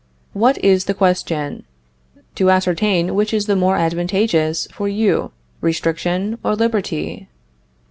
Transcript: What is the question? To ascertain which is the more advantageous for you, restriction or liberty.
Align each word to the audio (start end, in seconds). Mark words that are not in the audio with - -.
What 0.33 0.57
is 0.65 0.85
the 0.85 0.95
question? 0.95 1.63
To 2.33 2.49
ascertain 2.49 3.13
which 3.13 3.35
is 3.35 3.45
the 3.45 3.55
more 3.55 3.75
advantageous 3.75 4.67
for 4.71 4.87
you, 4.87 5.31
restriction 5.61 6.39
or 6.43 6.55
liberty. 6.55 7.27